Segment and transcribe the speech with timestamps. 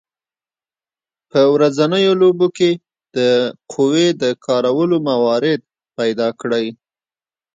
[1.31, 2.69] په ورځنیو لوبو کې
[3.17, 3.17] د
[3.73, 5.59] قوې د کارولو موارد
[5.97, 6.67] پیداکړئ.